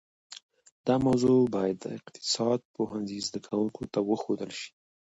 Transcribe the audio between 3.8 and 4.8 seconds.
ته ورښودل شي